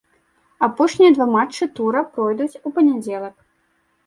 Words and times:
Апошнія 0.67 1.11
два 1.17 1.27
матчы 1.35 1.67
тура 1.81 2.01
пройдуць 2.17 2.61
у 2.63 2.73
панядзелак. 2.79 3.35